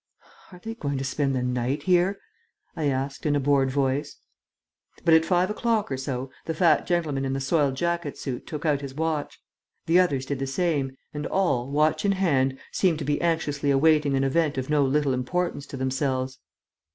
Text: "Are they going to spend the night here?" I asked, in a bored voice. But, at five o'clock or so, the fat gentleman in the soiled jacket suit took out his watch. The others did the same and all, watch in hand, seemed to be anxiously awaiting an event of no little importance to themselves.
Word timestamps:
"Are 0.51 0.57
they 0.57 0.73
going 0.73 0.97
to 0.97 1.03
spend 1.03 1.35
the 1.35 1.43
night 1.43 1.83
here?" 1.83 2.17
I 2.75 2.85
asked, 2.85 3.23
in 3.27 3.35
a 3.35 3.39
bored 3.39 3.69
voice. 3.69 4.15
But, 5.05 5.13
at 5.13 5.25
five 5.25 5.51
o'clock 5.51 5.91
or 5.91 5.97
so, 5.97 6.31
the 6.47 6.55
fat 6.55 6.87
gentleman 6.87 7.23
in 7.23 7.33
the 7.33 7.39
soiled 7.39 7.75
jacket 7.75 8.17
suit 8.17 8.47
took 8.47 8.65
out 8.65 8.81
his 8.81 8.95
watch. 8.95 9.39
The 9.85 9.99
others 9.99 10.25
did 10.25 10.39
the 10.39 10.47
same 10.47 10.97
and 11.13 11.27
all, 11.27 11.69
watch 11.69 12.03
in 12.03 12.13
hand, 12.13 12.57
seemed 12.71 12.97
to 12.97 13.05
be 13.05 13.21
anxiously 13.21 13.69
awaiting 13.69 14.15
an 14.15 14.23
event 14.23 14.57
of 14.57 14.71
no 14.71 14.83
little 14.83 15.13
importance 15.13 15.67
to 15.67 15.77
themselves. 15.77 16.39